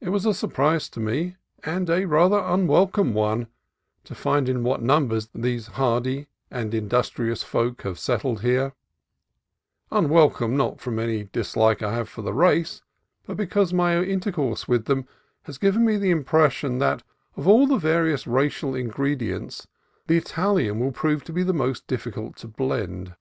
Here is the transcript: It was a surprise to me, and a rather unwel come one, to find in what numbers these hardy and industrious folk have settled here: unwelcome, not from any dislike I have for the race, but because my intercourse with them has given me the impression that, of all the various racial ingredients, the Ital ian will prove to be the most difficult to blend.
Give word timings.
It 0.00 0.08
was 0.08 0.26
a 0.26 0.34
surprise 0.34 0.88
to 0.88 0.98
me, 0.98 1.36
and 1.62 1.88
a 1.88 2.06
rather 2.06 2.38
unwel 2.40 2.90
come 2.92 3.14
one, 3.14 3.46
to 4.02 4.12
find 4.12 4.48
in 4.48 4.64
what 4.64 4.82
numbers 4.82 5.28
these 5.32 5.68
hardy 5.68 6.26
and 6.50 6.74
industrious 6.74 7.44
folk 7.44 7.82
have 7.82 8.00
settled 8.00 8.40
here: 8.40 8.72
unwelcome, 9.92 10.56
not 10.56 10.80
from 10.80 10.98
any 10.98 11.28
dislike 11.32 11.84
I 11.84 11.94
have 11.94 12.08
for 12.08 12.22
the 12.22 12.32
race, 12.32 12.82
but 13.28 13.36
because 13.36 13.72
my 13.72 14.02
intercourse 14.02 14.66
with 14.66 14.86
them 14.86 15.06
has 15.42 15.56
given 15.58 15.84
me 15.84 15.98
the 15.98 16.10
impression 16.10 16.78
that, 16.80 17.04
of 17.36 17.46
all 17.46 17.68
the 17.68 17.78
various 17.78 18.26
racial 18.26 18.74
ingredients, 18.74 19.68
the 20.08 20.16
Ital 20.16 20.58
ian 20.58 20.80
will 20.80 20.90
prove 20.90 21.22
to 21.22 21.32
be 21.32 21.44
the 21.44 21.52
most 21.54 21.86
difficult 21.86 22.34
to 22.38 22.48
blend. 22.48 23.14